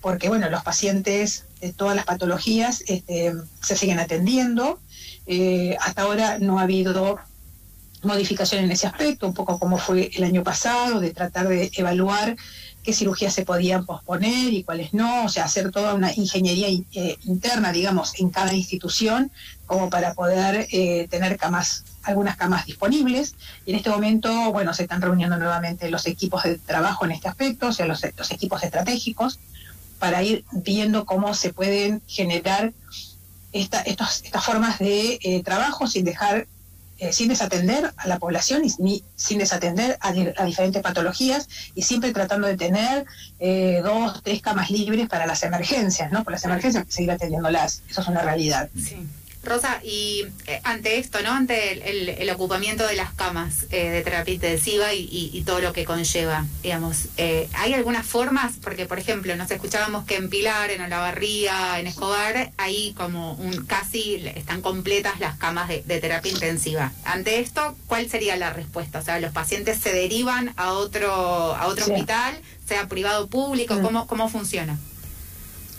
porque 0.00 0.28
bueno, 0.28 0.48
los 0.48 0.62
pacientes 0.62 1.44
de 1.60 1.72
todas 1.72 1.96
las 1.96 2.04
patologías 2.04 2.84
este, 2.86 3.34
se 3.60 3.76
siguen 3.76 3.98
atendiendo. 3.98 4.78
Eh, 5.26 5.76
hasta 5.80 6.02
ahora 6.02 6.38
no 6.38 6.58
ha 6.58 6.62
habido 6.62 7.18
modificación 8.02 8.64
en 8.64 8.70
ese 8.70 8.86
aspecto, 8.86 9.26
un 9.26 9.34
poco 9.34 9.58
como 9.58 9.78
fue 9.78 10.10
el 10.14 10.22
año 10.22 10.44
pasado, 10.44 11.00
de 11.00 11.10
tratar 11.10 11.48
de 11.48 11.70
evaluar 11.74 12.36
qué 12.86 12.92
cirugías 12.92 13.34
se 13.34 13.44
podían 13.44 13.84
posponer 13.84 14.52
y 14.52 14.62
cuáles 14.62 14.94
no, 14.94 15.24
o 15.24 15.28
sea, 15.28 15.44
hacer 15.44 15.72
toda 15.72 15.92
una 15.92 16.12
ingeniería 16.14 16.68
eh, 16.68 17.18
interna, 17.24 17.72
digamos, 17.72 18.12
en 18.20 18.30
cada 18.30 18.54
institución, 18.54 19.32
como 19.66 19.90
para 19.90 20.14
poder 20.14 20.68
eh, 20.70 21.08
tener 21.10 21.36
camas, 21.36 21.82
algunas 22.04 22.36
camas 22.36 22.64
disponibles. 22.64 23.34
Y 23.66 23.72
en 23.72 23.78
este 23.78 23.90
momento, 23.90 24.52
bueno, 24.52 24.72
se 24.72 24.84
están 24.84 25.02
reuniendo 25.02 25.36
nuevamente 25.36 25.90
los 25.90 26.06
equipos 26.06 26.44
de 26.44 26.58
trabajo 26.58 27.04
en 27.04 27.10
este 27.10 27.26
aspecto, 27.28 27.66
o 27.66 27.72
sea, 27.72 27.86
los, 27.86 28.04
equipos 28.04 28.62
estratégicos, 28.62 29.40
para 29.98 30.22
ir 30.22 30.44
viendo 30.52 31.06
cómo 31.06 31.34
se 31.34 31.52
pueden 31.52 32.02
generar 32.06 32.72
esta, 33.50 33.80
estas 33.80 34.44
formas 34.44 34.78
de 34.78 35.18
eh, 35.22 35.42
trabajo 35.42 35.88
sin 35.88 36.04
dejar 36.04 36.46
eh, 36.98 37.12
sin 37.12 37.28
desatender 37.28 37.92
a 37.96 38.08
la 38.08 38.18
población 38.18 38.64
y 38.64 38.72
ni, 38.78 39.04
sin 39.16 39.38
desatender 39.38 39.98
a, 40.00 40.12
diferentes 40.12 40.82
patologías 40.82 41.48
y 41.74 41.82
siempre 41.82 42.12
tratando 42.12 42.46
de 42.46 42.56
tener 42.56 43.04
eh, 43.38 43.80
dos, 43.84 44.22
tres 44.22 44.40
camas 44.40 44.70
libres 44.70 45.08
para 45.08 45.26
las 45.26 45.42
emergencias, 45.42 46.10
¿no? 46.10 46.24
Por 46.24 46.32
las 46.32 46.44
emergencias 46.44 46.86
seguir 46.88 47.10
atendiéndolas, 47.10 47.82
eso 47.88 48.00
es 48.00 48.08
una 48.08 48.22
realidad. 48.22 48.70
Sí. 48.74 48.96
Rosa, 49.46 49.80
y 49.82 50.26
eh, 50.46 50.60
ante 50.64 50.98
esto, 50.98 51.22
¿no? 51.22 51.30
Ante 51.30 52.22
el, 52.22 52.30
ocupamiento 52.30 52.86
de 52.86 52.96
las 52.96 53.14
camas 53.14 53.66
eh, 53.70 53.88
de 53.88 54.02
terapia 54.02 54.34
intensiva 54.34 54.92
y, 54.92 55.42
todo 55.46 55.60
lo 55.60 55.72
que 55.72 55.84
conlleva, 55.84 56.44
digamos, 56.62 57.06
eh, 57.16 57.48
¿hay 57.54 57.72
algunas 57.72 58.04
formas? 58.04 58.54
Porque, 58.60 58.84
por 58.84 58.98
ejemplo, 58.98 59.34
nos 59.36 59.50
escuchábamos 59.50 60.04
que 60.04 60.16
en 60.16 60.28
Pilar, 60.28 60.70
en 60.70 60.82
Olavarría, 60.82 61.78
en 61.78 61.86
Escobar, 61.86 62.50
ahí 62.58 62.94
como 62.96 63.34
un 63.34 63.64
casi 63.64 64.16
están 64.34 64.60
completas 64.60 65.20
las 65.20 65.36
camas 65.36 65.68
de, 65.68 65.82
terapia 65.82 66.32
intensiva. 66.32 66.92
Ante 67.04 67.38
esto, 67.40 67.76
¿cuál 67.86 68.10
sería 68.10 68.36
la 68.36 68.52
respuesta? 68.52 68.98
O 68.98 69.02
sea, 69.02 69.20
¿los 69.20 69.32
pacientes 69.32 69.78
se 69.78 69.92
derivan 69.92 70.52
a 70.56 70.72
otro, 70.72 71.10
a 71.10 71.66
otro 71.68 71.86
hospital, 71.86 72.38
sea 72.66 72.88
privado 72.88 73.24
o 73.24 73.28
público? 73.28 73.80
¿Cómo, 73.80 74.06
¿Cómo 74.06 74.28
funciona? 74.28 74.78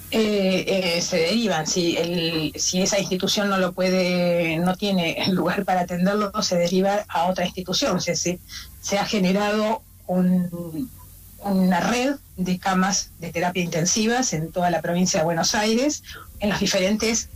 Eh, 0.10 0.64
eh, 0.98 1.02
se 1.02 1.18
derivan. 1.18 1.68
Si, 1.68 2.54
esa 2.56 3.00
institución 3.00 3.50
no 3.50 3.58
lo 3.58 3.74
puede, 3.74 4.58
no 4.58 4.76
tiene 4.76 5.26
lugar 5.32 5.66
para 5.66 5.82
atenderlo, 5.82 6.32
se 6.42 6.56
deriva 6.56 7.06
a 7.10 7.26
otra 7.26 7.46
institución. 7.46 7.98
O 7.98 8.00
sea, 8.00 8.16
se, 8.16 8.40
ha 8.98 9.06
generado 9.06 9.82
una 10.08 11.80
red 11.82 12.16
de 12.38 12.58
camas 12.58 13.12
de 13.20 13.32
terapia 13.32 13.64
intensivas 13.64 14.32
en 14.34 14.52
toda 14.52 14.70
la 14.70 14.82
provincia 14.82 15.20
de 15.20 15.26
Buenos 15.26 15.56
Aires, 15.56 16.04
en 16.40 16.50
los 16.50 16.60
diferentes 16.60 17.30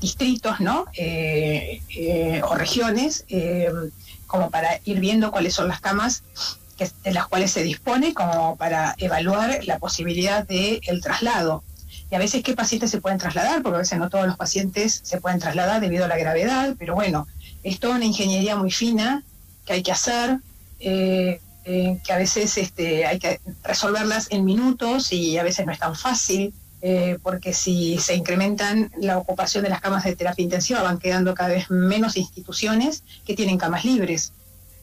distritos. 0.00 0.56
Eh, 0.94 1.80
o 2.42 2.54
regiones, 2.56 3.24
como 4.26 4.50
para 4.50 4.80
ir 4.84 4.98
viendo 4.98 5.30
cuáles 5.30 5.54
son 5.54 5.68
las 5.68 5.80
camas 5.80 6.24
de 7.04 7.12
las 7.12 7.28
cuales 7.28 7.52
se 7.52 7.62
dispone, 7.62 8.12
como 8.12 8.56
para 8.56 8.96
evaluar 8.98 9.60
la 9.64 9.78
posibilidad 9.78 10.44
del 10.46 10.80
el 10.86 11.00
traslado 11.00 11.62
y 12.10 12.14
a 12.14 12.18
veces 12.18 12.42
qué 12.42 12.54
pacientes 12.54 12.90
se 12.90 13.00
pueden 13.00 13.18
trasladar, 13.18 13.62
porque 13.62 13.76
a 13.76 13.80
veces 13.80 13.98
no 13.98 14.08
todos 14.08 14.26
los 14.26 14.36
pacientes 14.36 15.00
se 15.02 15.20
pueden 15.20 15.40
trasladar 15.40 15.80
debido 15.80 16.04
a 16.04 16.08
la 16.08 16.16
gravedad, 16.16 16.76
pero 16.78 16.94
bueno, 16.94 17.26
es 17.64 17.80
toda 17.80 17.96
una 17.96 18.04
ingeniería 18.04 18.54
muy 18.56 18.70
fina 18.70 19.24
que 19.64 19.72
hay 19.72 19.82
que 19.82 19.90
hacer, 19.90 20.38
eh, 20.78 21.40
eh, 21.64 21.98
que 22.04 22.12
a 22.12 22.16
veces 22.16 22.56
este, 22.58 23.06
hay 23.06 23.18
que 23.18 23.40
resolverlas 23.64 24.28
en 24.30 24.44
minutos 24.44 25.12
y 25.12 25.36
a 25.36 25.42
veces 25.42 25.66
no 25.66 25.72
es 25.72 25.78
tan 25.78 25.96
fácil. 25.96 26.54
Eh, 26.82 27.18
porque 27.22 27.52
si 27.52 27.98
se 27.98 28.14
incrementan 28.14 28.92
la 29.00 29.18
ocupación 29.18 29.64
de 29.64 29.70
las 29.70 29.80
camas 29.80 30.04
de 30.04 30.14
terapia 30.14 30.44
intensiva, 30.44 30.82
van 30.82 30.98
quedando 30.98 31.34
cada 31.34 31.48
vez 31.48 31.68
menos 31.70 32.16
instituciones 32.16 33.02
que 33.26 33.34
tienen 33.34 33.58
camas 33.58 33.84
libres. 33.84 34.32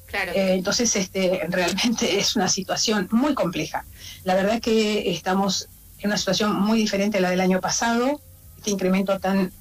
Claro. 0.08 0.32
entonces, 0.36 0.96
este, 0.96 1.42
realmente 1.50 2.20
es 2.20 2.36
una 2.36 2.50
situación 2.50 3.08
muy 3.12 3.34
compleja. 3.34 3.86
La 4.26 4.36
verdad 4.36 4.60
que 4.60 5.12
estamos 5.12 5.70
en 6.04 6.10
una 6.10 6.18
situación 6.18 6.60
muy 6.60 6.80
diferente 6.80 7.18
a 7.18 7.22
la 7.22 7.30
del 7.30 7.40
año 7.40 7.62
pasado. 7.62 8.20
Este 8.58 8.72
incremento 8.72 9.20
tan 9.20 9.52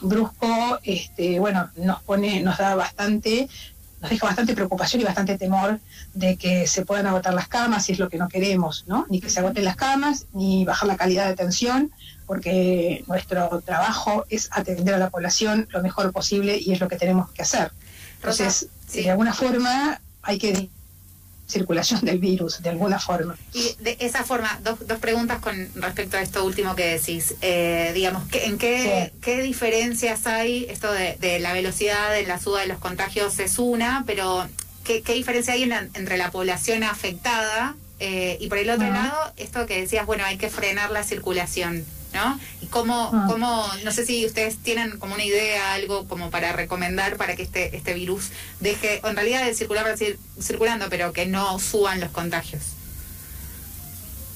brusco, 0.00 0.78
este, 0.84 1.40
bueno, 1.40 1.68
nos 1.76 2.00
pone, 2.02 2.40
nos 2.40 2.58
da 2.58 2.76
bastante, 2.76 3.48
nos 4.00 4.10
deja 4.10 4.26
bastante 4.26 4.54
preocupación 4.54 5.02
y 5.02 5.04
bastante 5.04 5.36
temor 5.36 5.80
de 6.14 6.36
que 6.36 6.68
se 6.68 6.84
puedan 6.84 7.08
agotar 7.08 7.34
las 7.34 7.48
camas, 7.48 7.88
y 7.88 7.92
es 7.92 7.98
lo 7.98 8.08
que 8.08 8.18
no 8.18 8.28
queremos, 8.28 8.84
¿no? 8.86 9.06
Ni 9.10 9.20
que 9.20 9.30
se 9.30 9.40
agoten 9.40 9.64
las 9.64 9.74
camas, 9.74 10.26
ni 10.32 10.64
bajar 10.64 10.86
la 10.86 10.96
calidad 10.96 11.26
de 11.26 11.32
atención, 11.32 11.90
porque 12.26 13.04
nuestro 13.08 13.60
trabajo 13.62 14.24
es 14.30 14.48
atender 14.52 14.94
a 14.94 14.98
la 14.98 15.10
población 15.10 15.66
lo 15.70 15.82
mejor 15.82 16.12
posible 16.12 16.56
y 16.56 16.72
es 16.72 16.80
lo 16.80 16.86
que 16.86 16.96
tenemos 16.96 17.30
que 17.30 17.42
hacer. 17.42 17.72
Entonces, 18.16 18.68
de 18.92 19.10
alguna 19.10 19.34
forma 19.34 20.00
hay 20.22 20.38
que 20.38 20.70
circulación 21.48 22.04
del 22.04 22.18
virus, 22.18 22.62
de 22.62 22.68
alguna 22.68 23.00
forma. 23.00 23.36
Y 23.52 23.74
de 23.80 23.96
esa 24.00 24.22
forma, 24.22 24.60
dos, 24.62 24.86
dos 24.86 24.98
preguntas 24.98 25.40
con 25.40 25.68
respecto 25.74 26.16
a 26.16 26.22
esto 26.22 26.44
último 26.44 26.76
que 26.76 26.86
decís. 26.86 27.34
Eh, 27.40 27.92
digamos, 27.94 28.22
¿en 28.32 28.58
qué, 28.58 29.12
qué 29.22 29.42
diferencias 29.42 30.26
hay? 30.26 30.66
Esto 30.68 30.92
de, 30.92 31.38
la 31.40 31.52
velocidad 31.52 32.12
de 32.12 32.24
la 32.26 32.38
suba 32.38 32.60
de 32.60 32.66
los 32.66 32.78
contagios 32.78 33.38
es 33.38 33.58
una, 33.58 34.04
pero 34.06 34.46
¿qué, 34.84 35.02
qué 35.02 35.14
diferencia 35.14 35.54
hay 35.54 35.62
entre 35.94 36.18
la 36.18 36.30
población 36.30 36.84
afectada 36.84 37.74
eh, 38.00 38.36
y 38.40 38.48
por 38.48 38.58
el 38.58 38.70
otro 38.70 38.90
lado, 38.90 39.32
esto 39.36 39.66
que 39.66 39.80
decías, 39.80 40.06
bueno, 40.06 40.24
hay 40.24 40.36
que 40.36 40.50
frenar 40.50 40.90
la 40.90 41.02
circulación? 41.02 41.84
¿no? 42.14 42.38
Cómo, 42.70 43.10
ah. 43.12 43.26
cómo, 43.28 43.66
no 43.84 43.92
sé 43.92 44.04
si 44.04 44.26
ustedes 44.26 44.58
tienen 44.58 44.98
como 44.98 45.14
una 45.14 45.24
idea, 45.24 45.72
algo 45.74 46.06
como 46.06 46.30
para 46.30 46.52
recomendar 46.52 47.16
para 47.16 47.34
que 47.34 47.42
este, 47.42 47.76
este 47.76 47.94
virus 47.94 48.30
deje, 48.60 49.00
en 49.04 49.16
realidad 49.16 49.44
de 49.44 49.54
circular, 49.54 49.86
circulando, 50.40 50.86
pero 50.90 51.12
que 51.12 51.26
no 51.26 51.58
suban 51.58 52.00
los 52.00 52.10
contagios. 52.10 52.62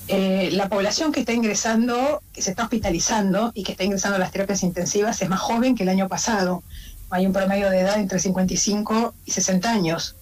Eh, 0.08 0.50
la 0.52 0.68
población 0.68 1.12
que 1.12 1.20
está 1.20 1.32
ingresando, 1.32 2.22
que 2.32 2.42
se 2.42 2.50
está 2.50 2.64
hospitalizando 2.64 3.52
y 3.54 3.62
que 3.62 3.72
está 3.72 3.84
ingresando 3.84 4.16
a 4.16 4.18
las 4.18 4.32
terapias 4.32 4.62
intensivas 4.62 5.22
es 5.22 5.28
más 5.28 5.40
joven 5.40 5.74
que 5.74 5.84
el 5.84 5.88
año 5.88 6.08
pasado. 6.08 6.62
Hay 7.10 7.26
un 7.26 7.32
promedio 7.32 7.70
de 7.70 7.80
edad 7.80 7.98
entre 7.98 8.18
55 8.18 9.14
y 9.26 9.30
60 9.30 9.70
años, 9.70 10.16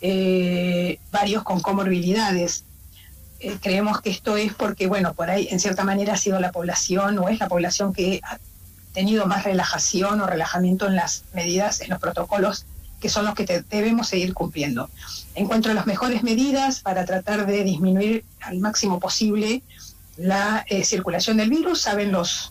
eh, 0.00 0.98
varios 1.10 1.42
con 1.42 1.60
comorbilidades. 1.60 2.64
Eh, 3.44 3.58
creemos 3.60 4.00
que 4.00 4.08
esto 4.08 4.38
es 4.38 4.54
porque, 4.54 4.86
bueno, 4.86 5.12
por 5.12 5.28
ahí 5.28 5.48
en 5.50 5.60
cierta 5.60 5.84
manera 5.84 6.14
ha 6.14 6.16
sido 6.16 6.40
la 6.40 6.50
población 6.50 7.18
o 7.18 7.28
es 7.28 7.38
la 7.38 7.46
población 7.46 7.92
que 7.92 8.20
ha 8.22 8.38
tenido 8.94 9.26
más 9.26 9.44
relajación 9.44 10.18
o 10.22 10.26
relajamiento 10.26 10.86
en 10.86 10.96
las 10.96 11.24
medidas, 11.34 11.82
en 11.82 11.90
los 11.90 11.98
protocolos 11.98 12.64
que 13.02 13.10
son 13.10 13.26
los 13.26 13.34
que 13.34 13.44
debemos 13.68 14.08
seguir 14.08 14.32
cumpliendo. 14.32 14.88
Encuentro 15.34 15.74
las 15.74 15.86
mejores 15.86 16.22
medidas 16.22 16.80
para 16.80 17.04
tratar 17.04 17.44
de 17.44 17.64
disminuir 17.64 18.24
al 18.40 18.60
máximo 18.60 18.98
posible 18.98 19.60
la 20.16 20.64
eh, 20.70 20.82
circulación 20.82 21.36
del 21.36 21.50
virus, 21.50 21.82
saben 21.82 22.12
los 22.12 22.50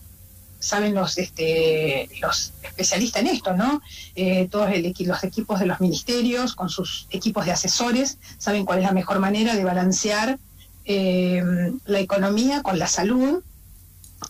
saben 0.59 0.93
los 0.93 1.17
este, 1.17 2.07
los 2.21 2.53
especialistas 2.61 3.23
en 3.23 3.29
esto, 3.29 3.55
¿no? 3.55 3.81
Eh, 4.15 4.47
todos 4.51 4.69
los 4.99 5.23
equipos 5.23 5.59
de 5.59 5.65
los 5.65 5.81
ministerios 5.81 6.53
con 6.53 6.69
sus 6.69 7.07
equipos 7.09 7.45
de 7.45 7.51
asesores 7.51 8.19
saben 8.37 8.63
cuál 8.63 8.77
es 8.77 8.85
la 8.85 8.91
mejor 8.91 9.17
manera 9.17 9.55
de 9.55 9.63
balancear 9.63 10.37
eh, 10.85 11.43
la 11.85 11.99
economía 11.99 12.61
con 12.61 12.79
la 12.79 12.87
salud, 12.87 13.43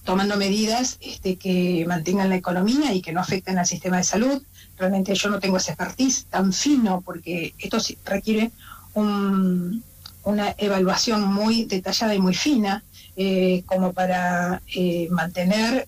tomando 0.04 0.38
medidas 0.38 0.98
este, 1.02 1.38
que 1.38 1.86
mantengan 1.88 2.30
la 2.30 2.36
economía 2.36 2.94
y 2.94 3.02
que 3.02 3.14
no 3.14 3.22
afecten 3.22 3.58
al 3.58 3.68
sistema 3.68 3.98
de 3.98 4.04
salud. 4.04 4.42
Realmente 4.78 5.14
yo 5.16 5.30
no 5.30 5.40
tengo 5.40 5.58
ese 5.58 5.72
expertise 5.72 6.26
tan 6.26 6.52
fino 6.52 7.02
porque 7.02 7.54
esto 7.60 7.78
requiere 8.06 8.52
una 8.96 10.56
evaluación 10.58 11.32
muy 11.32 11.66
detallada 11.66 12.16
y 12.16 12.20
muy 12.20 12.34
fina 12.34 12.84
eh, 13.16 13.64
como 13.66 13.94
para 13.94 14.62
eh, 14.76 15.08
mantener 15.12 15.88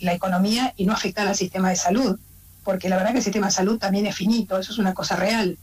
la 0.00 0.12
economía 0.12 0.74
y 0.76 0.84
no 0.84 0.92
afectar 0.92 1.26
al 1.26 1.36
sistema 1.36 1.70
de 1.70 1.76
salud. 1.76 2.18
Porque 2.64 2.88
la 2.88 2.96
verdad 2.96 3.12
que 3.12 3.18
el 3.18 3.24
sistema 3.24 3.46
de 3.46 3.52
salud 3.52 3.78
también 3.78 4.06
es 4.06 4.14
finito, 4.14 4.58
eso 4.58 4.72
es 4.72 4.78
una 4.78 4.94
cosa 4.94 5.16
real 5.16 5.56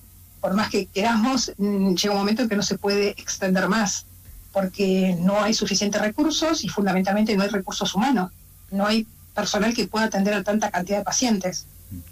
por 0.46 0.54
más 0.54 0.70
que 0.70 0.86
queramos, 0.86 1.52
mm, 1.58 1.96
llega 1.96 2.14
un 2.14 2.20
momento 2.20 2.44
en 2.44 2.50
que 2.50 2.56
no 2.56 2.62
se 2.62 2.78
puede 2.78 3.10
extender 3.20 3.68
más, 3.68 4.06
porque 4.54 5.18
no 5.20 5.42
hay 5.42 5.56
suficientes 5.56 6.00
recursos 6.00 6.64
y 6.64 6.70
fundamentalmente 6.70 7.36
no 7.36 7.42
hay 7.42 7.50
recursos 7.50 7.96
humanos, 7.96 8.32
no 8.70 8.86
hay 8.86 9.08
personal 9.34 9.74
que 9.74 9.88
pueda 9.88 10.06
atender 10.06 10.36
a 10.36 10.44
tanta 10.44 10.70
cantidad 10.70 11.00
de 11.00 11.04
pacientes. 11.04 11.66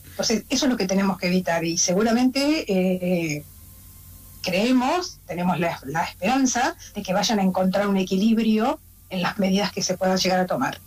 Entonces, 0.09 0.45
eso 0.49 0.65
es 0.65 0.71
lo 0.71 0.77
que 0.77 0.87
tenemos 0.87 1.19
que 1.19 1.27
evitar 1.27 1.63
y 1.63 1.77
seguramente 1.77 2.65
eh, 2.67 3.45
creemos, 4.41 5.19
tenemos 5.27 5.59
la, 5.59 5.77
esperanza 6.03 6.75
de 6.95 7.03
que 7.03 7.13
vayan 7.13 7.37
a 7.37 7.43
encontrar 7.43 7.87
un 7.87 7.97
equilibrio 7.97 8.79
en 9.11 9.21
las 9.21 9.37
medidas 9.37 9.71
que 9.71 9.83
se 9.83 9.95
puedan 9.95 10.17
llegar 10.17 10.39
a 10.39 10.47
tomar. 10.47 10.79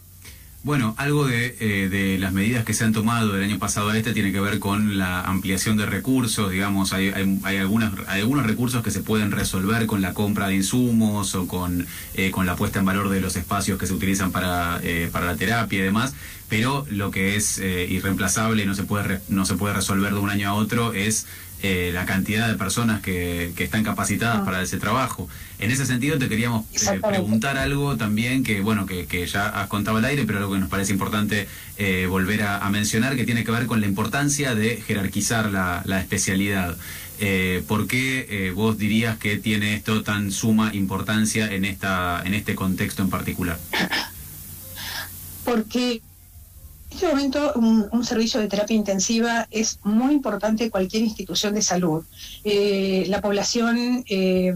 Bueno, 0.67 0.97
algo 0.99 1.29
eh, 1.29 1.89
de, 1.89 2.19
las 2.19 2.33
medidas 2.33 2.65
que 2.65 2.75
se 2.75 2.83
han 2.83 2.93
tomado 2.93 3.33
del 3.33 3.45
año 3.45 3.57
pasado 3.57 3.91
a 3.91 3.97
este 3.97 4.13
tiene 4.13 4.33
que 4.33 4.41
ver 4.41 4.59
con 4.59 4.99
la 4.99 5.21
ampliación 5.21 5.77
de 5.77 5.87
recursos, 5.87 6.51
digamos, 6.51 6.93
hay, 6.93 7.13
hay, 7.45 7.57
algunas, 7.59 7.93
algunos 8.09 8.45
recursos 8.45 8.83
que 8.83 8.91
se 8.91 8.99
pueden 8.99 9.31
resolver 9.31 9.87
con 9.87 10.03
la 10.03 10.13
compra 10.13 10.49
de 10.49 10.57
insumos 10.57 11.37
o 11.37 11.47
con, 11.47 11.87
eh, 12.15 12.33
con 12.33 12.47
la 12.47 12.57
puesta 12.57 12.81
en 12.81 12.85
valor 12.85 13.11
de 13.11 13.21
los 13.21 13.37
espacios 13.37 13.79
que 13.79 13.87
se 13.87 13.95
utilizan 13.95 14.33
para, 14.33 14.81
eh, 14.83 15.09
para 15.13 15.27
la 15.27 15.37
terapia 15.37 15.79
y 15.79 15.83
demás, 15.83 16.15
pero 16.49 16.85
lo 16.91 17.13
que 17.13 17.37
es 17.37 17.59
irreemplazable 17.59 18.65
y 18.65 18.67
no 18.67 18.75
se, 18.75 18.83
puede 18.83 19.21
no 19.29 19.47
se 19.47 19.55
puede 19.55 19.73
resolver 19.73 20.15
de 20.15 20.19
un 20.19 20.31
año 20.31 20.49
a 20.49 20.55
otro 20.55 20.95
es 20.95 21.29
eh, 21.63 21.91
la 21.95 22.05
cantidad 22.05 22.49
de 22.49 22.55
personas 22.55 23.01
que, 23.01 23.53
están 23.57 23.83
capacitadas 23.83 24.41
ah. 24.43 24.45
para 24.45 24.63
ese 24.63 24.77
trabajo. 24.77 25.29
En 25.59 25.71
ese 25.71 25.87
sentido 25.87 26.19
te 26.19 26.29
queríamos 26.29 26.67
eh, 26.75 27.01
preguntar 27.01 27.57
algo 27.57 27.97
también 27.97 28.45
que 28.45 28.61
bueno 28.61 28.85
que, 28.85 29.27
ya 29.27 29.49
has 29.49 29.67
contado 29.69 29.97
al 29.97 30.05
aire, 30.05 30.25
pero 30.27 30.39
algo 30.39 30.53
que 30.53 30.59
nos 30.59 30.69
parece 30.69 30.93
importante 30.93 31.49
eh, 31.79 32.07
volver 32.09 32.43
a, 32.43 32.69
mencionar 32.69 33.17
que 33.17 33.25
tiene 33.25 33.43
que 33.43 33.51
ver 33.51 33.67
con 33.67 33.81
la 33.81 33.87
importancia 33.87 34.55
de 34.55 34.83
jerarquizar 34.87 35.51
la, 35.51 35.83
la 35.87 36.01
especialidad. 36.01 36.77
¿Por 37.67 37.87
qué 37.87 38.53
vos 38.55 38.77
dirías 38.77 39.17
que 39.17 39.39
tiene 39.39 39.75
esto 39.75 40.03
tan 40.03 40.31
suma 40.33 40.75
importancia 40.75 41.51
en 41.51 41.65
esta 41.65 42.23
en 42.23 42.35
este 42.35 42.55
contexto 42.55 43.03
en 43.03 43.09
particular? 43.09 43.59
Porque 45.45 46.03
en 46.97 47.03
este 47.03 47.15
momento, 47.15 47.53
un, 47.93 48.05
servicio 48.07 48.41
de 48.41 48.49
terapia 48.49 48.75
intensiva 48.75 49.47
es 49.51 49.79
muy 49.83 50.15
importante 50.15 50.65
en 50.65 50.71
cualquier 50.71 51.03
institución 51.03 51.53
de 51.53 51.61
salud. 51.61 52.03
Eh, 52.43 53.05
la 53.09 53.21
población, 53.21 54.03
eh, 54.09 54.55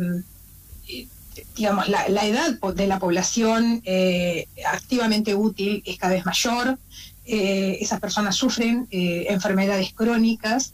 digamos, 1.54 1.88
la, 1.88 2.26
edad 2.26 2.58
de 2.58 2.86
la 2.86 2.98
población 2.98 3.82
eh, 3.84 4.48
activamente 4.72 5.34
útil 5.34 5.82
es 5.84 5.98
cada 5.98 6.14
vez 6.14 6.24
mayor. 6.24 6.78
esas 7.26 8.00
personas 8.00 8.36
sufren 8.36 8.88
enfermedades 8.90 9.92
crónicas, 9.92 10.72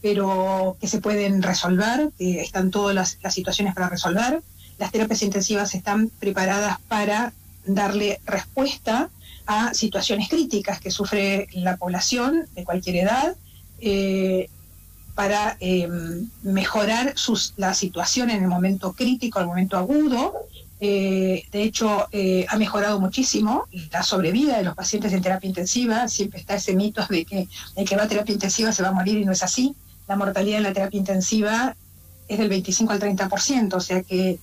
pero 0.00 0.78
que 0.80 0.88
se 0.88 0.98
pueden 0.98 1.42
resolver, 1.42 2.10
están 2.18 2.70
todas 2.70 2.94
las 2.94 3.34
situaciones 3.34 3.74
para 3.74 3.90
resolver. 3.90 4.42
Las 4.78 4.90
terapias 4.90 5.22
intensivas 5.22 5.74
están 5.74 6.08
preparadas 6.08 6.78
para 6.88 7.34
darle 7.66 8.18
respuesta 8.24 9.10
a 9.46 9.74
situaciones 9.74 10.28
críticas 10.28 10.80
que 10.80 10.90
sufre 10.90 11.48
la 11.52 11.76
población 11.76 12.46
de 12.54 12.64
cualquier 12.64 12.96
edad 12.96 13.36
eh, 13.80 14.48
para 15.14 15.56
eh, 15.60 15.88
mejorar 16.42 17.12
sus, 17.16 17.52
la 17.56 17.74
situación 17.74 18.30
en 18.30 18.42
el 18.42 18.48
momento 18.48 18.92
crítico, 18.92 19.40
el 19.40 19.46
momento 19.46 19.76
agudo. 19.76 20.32
Eh, 20.80 21.44
de 21.52 21.62
hecho, 21.62 22.08
ha 22.48 22.56
mejorado 22.56 22.98
muchísimo 22.98 23.66
la 23.92 24.02
sobrevida 24.02 24.56
de 24.56 24.64
los 24.64 24.74
pacientes 24.74 25.12
en 25.12 25.22
terapia 25.22 25.48
intensiva. 25.48 26.08
Siempre 26.08 26.40
está 26.40 26.54
ese 26.54 26.74
mito 26.74 27.04
de 27.08 27.24
que 27.24 27.46
el 27.76 27.88
que 27.88 27.96
va 27.96 28.04
a 28.04 28.08
terapia 28.08 28.32
intensiva 28.32 28.72
se 28.72 28.82
va 28.82 28.88
a 28.88 28.92
morir 28.92 29.18
y 29.18 29.24
no 29.24 29.32
es 29.32 29.42
así. 29.42 29.74
La 30.08 30.16
mortalidad 30.16 30.58
en 30.58 30.64
la 30.64 30.72
terapia 30.72 30.98
intensiva 30.98 31.76
es 32.26 32.38
del 32.38 32.48
25 32.48 32.92
al 32.92 33.00
30%, 33.00 33.74
o 33.74 33.80
sea 33.80 34.02
que 34.02 34.38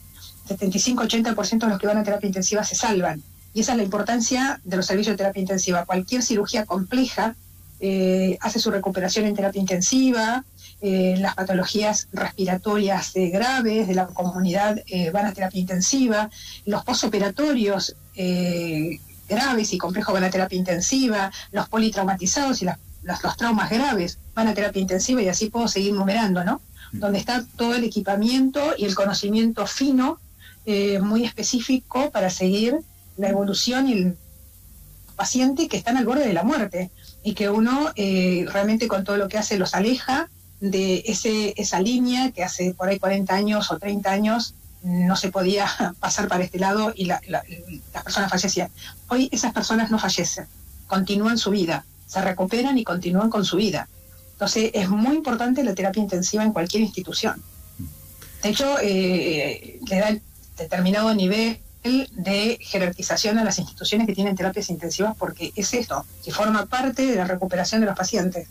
75-80% 0.47 1.59
de 1.59 1.67
los 1.67 1.79
que 1.79 1.87
van 1.87 1.97
a 1.97 2.03
terapia 2.03 2.27
intensiva 2.27 2.63
se 2.63 2.75
salvan. 2.75 3.21
Y 3.53 3.61
esa 3.61 3.71
es 3.71 3.77
la 3.77 3.83
importancia 3.83 4.61
de 4.63 4.77
los 4.77 4.85
servicios 4.85 5.13
de 5.13 5.17
terapia 5.17 5.41
intensiva. 5.41 5.85
Cualquier 5.85 6.21
cirugía 6.21 6.65
compleja 6.65 7.35
eh, 7.81 8.37
hace 8.41 8.59
su 8.59 8.71
recuperación 8.71 9.25
en 9.25 9.35
terapia 9.35 9.61
intensiva, 9.61 10.43
eh, 10.81 11.15
las 11.19 11.35
patologías 11.35 12.09
respiratorias 12.11 13.15
eh, 13.15 13.29
graves 13.29 13.87
de 13.87 13.95
la 13.95 14.07
comunidad 14.07 14.81
van 15.13 15.25
a 15.25 15.33
terapia 15.33 15.61
intensiva, 15.61 16.29
los 16.65 16.83
posoperatorios 16.83 17.95
graves 19.29 19.73
y 19.73 19.77
complejos 19.77 20.13
van 20.13 20.25
a 20.25 20.29
terapia 20.29 20.57
intensiva, 20.57 21.31
los 21.51 21.69
politraumatizados 21.69 22.61
y 22.61 22.65
los, 22.65 23.37
traumas 23.37 23.69
graves 23.69 24.17
van 24.33 24.47
a 24.47 24.53
terapia 24.53 24.81
intensiva 24.81 25.21
y 25.21 25.29
así 25.29 25.49
puedo 25.49 25.69
seguir 25.69 25.93
numerando, 25.93 26.43
¿no? 26.43 26.61
Mm. 26.91 26.99
Donde 26.99 27.19
está 27.19 27.45
todo 27.55 27.75
el 27.75 27.85
equipamiento 27.85 28.73
y 28.77 28.85
el 28.85 28.95
conocimiento 28.95 29.65
fino, 29.65 30.19
muy 31.01 31.25
específico 31.25 32.11
para 32.11 32.29
seguir 32.29 32.77
la 33.19 33.29
evolución 33.29 33.87
y 33.87 33.93
el 33.93 34.17
paciente 35.15 35.67
que 35.67 35.77
están 35.77 35.97
al 35.97 36.05
borde 36.05 36.25
de 36.25 36.33
la 36.33 36.43
muerte 36.43 36.89
y 37.21 37.33
que 37.33 37.49
uno 37.49 37.91
eh, 37.95 38.45
realmente 38.51 38.87
con 38.87 39.03
todo 39.03 39.17
lo 39.17 39.27
que 39.27 39.37
hace 39.37 39.57
los 39.57 39.75
aleja 39.75 40.29
de 40.61 41.03
ese, 41.05 41.53
esa 41.57 41.81
línea 41.81 42.31
que 42.31 42.43
hace 42.43 42.73
por 42.73 42.87
ahí 42.87 42.97
40 42.97 43.35
años 43.35 43.71
o 43.71 43.77
30 43.77 44.09
años 44.09 44.55
no 44.81 45.17
se 45.17 45.29
podía 45.29 45.67
pasar 45.99 46.29
para 46.29 46.45
este 46.45 46.59
lado 46.59 46.93
y 46.95 47.05
las 47.05 47.21
personas 48.03 48.31
fallecían. 48.31 48.69
Hoy 49.09 49.27
esas 49.33 49.53
personas 49.53 49.91
no 49.91 49.99
fallecen, 49.99 50.47
continúan 50.87 51.37
su 51.37 51.51
vida, 51.51 51.85
se 52.07 52.21
recuperan 52.21 52.77
y 52.77 52.85
continúan 52.85 53.29
con 53.29 53.43
su 53.43 53.57
vida. 53.57 53.89
Entonces 54.31 54.71
es 54.73 54.87
muy 54.87 55.17
importante 55.17 55.63
la 55.65 55.75
terapia 55.75 56.01
intensiva 56.01 56.43
en 56.43 56.53
cualquier 56.53 56.83
institución. 56.83 57.43
De 58.41 58.49
hecho, 58.49 58.77
eh, 58.81 59.81
le 59.85 59.99
da 59.99 60.17
determinado 60.57 61.13
nivel 61.13 61.59
de 61.83 62.57
jerarquización 62.61 63.37
a 63.37 63.43
las 63.43 63.57
instituciones 63.59 64.05
que 64.07 64.13
tienen 64.13 64.35
terapias 64.35 64.69
intensivas 64.69 65.15
porque 65.17 65.51
es 65.55 65.73
esto, 65.73 66.05
que 66.23 66.31
forma 66.31 66.65
parte 66.65 67.05
de 67.05 67.15
la 67.15 67.25
recuperación 67.25 67.81
de 67.81 67.87
los 67.87 67.95
pacientes. 67.95 68.47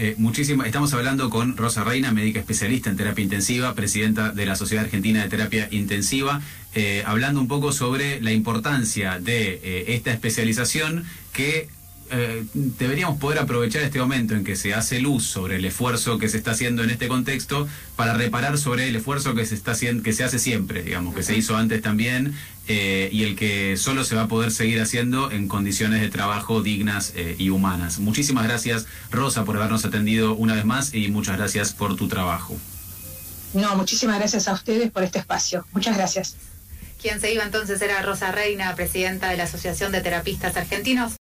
Eh, 0.00 0.16
estamos 0.64 0.94
hablando 0.94 1.28
con 1.28 1.56
Rosa 1.56 1.82
Reina, 1.82 2.12
médica 2.12 2.38
especialista 2.38 2.88
en 2.88 2.96
terapia 2.96 3.24
intensiva, 3.24 3.74
presidenta 3.74 4.30
de 4.30 4.46
la 4.46 4.54
Sociedad 4.54 4.84
Argentina 4.84 5.22
de 5.24 5.28
Terapia 5.28 5.68
Intensiva, 5.72 6.40
eh, 6.74 7.02
hablando 7.04 7.40
un 7.40 7.48
poco 7.48 7.72
sobre 7.72 8.20
la 8.20 8.30
importancia 8.30 9.18
de 9.18 9.60
eh, 9.60 9.84
esta 9.88 10.12
especialización 10.12 11.04
que 11.32 11.68
eh, 12.10 12.44
deberíamos 12.54 13.18
poder 13.18 13.38
aprovechar 13.38 13.82
este 13.82 13.98
momento 13.98 14.34
en 14.34 14.44
que 14.44 14.56
se 14.56 14.74
hace 14.74 15.00
luz 15.00 15.24
sobre 15.24 15.56
el 15.56 15.64
esfuerzo 15.64 16.18
que 16.18 16.28
se 16.28 16.38
está 16.38 16.52
haciendo 16.52 16.82
en 16.82 16.90
este 16.90 17.08
contexto 17.08 17.68
para 17.96 18.14
reparar 18.14 18.58
sobre 18.58 18.88
el 18.88 18.96
esfuerzo 18.96 19.34
que 19.34 19.46
se 19.46 19.54
está 19.54 19.72
haciendo, 19.72 20.02
que 20.02 20.12
se 20.12 20.24
hace 20.24 20.38
siempre, 20.38 20.82
digamos, 20.82 21.14
que 21.14 21.22
se 21.22 21.36
hizo 21.36 21.56
antes 21.56 21.82
también 21.82 22.34
eh, 22.66 23.08
y 23.12 23.24
el 23.24 23.36
que 23.36 23.76
solo 23.76 24.04
se 24.04 24.14
va 24.14 24.22
a 24.22 24.28
poder 24.28 24.50
seguir 24.50 24.80
haciendo 24.80 25.30
en 25.30 25.48
condiciones 25.48 26.00
de 26.00 26.08
trabajo 26.08 26.62
dignas 26.62 27.12
eh, 27.16 27.36
y 27.38 27.50
humanas. 27.50 27.98
Muchísimas 27.98 28.44
gracias, 28.44 28.86
Rosa, 29.10 29.44
por 29.44 29.56
habernos 29.56 29.84
atendido 29.84 30.34
una 30.34 30.54
vez 30.54 30.64
más 30.64 30.94
y 30.94 31.08
muchas 31.08 31.36
gracias 31.36 31.72
por 31.72 31.96
tu 31.96 32.08
trabajo. 32.08 32.56
No, 33.54 33.74
muchísimas 33.76 34.18
gracias 34.18 34.48
a 34.48 34.52
ustedes 34.52 34.90
por 34.90 35.02
este 35.02 35.18
espacio. 35.18 35.66
Muchas 35.72 35.96
gracias. 35.96 36.36
Quien 37.00 37.20
se 37.20 37.32
iba 37.32 37.44
entonces 37.44 37.80
era 37.80 38.02
Rosa 38.02 38.32
Reina, 38.32 38.74
presidenta 38.74 39.30
de 39.30 39.36
la 39.36 39.44
Asociación 39.44 39.92
de 39.92 40.00
Terapistas 40.00 40.56
Argentinos. 40.56 41.12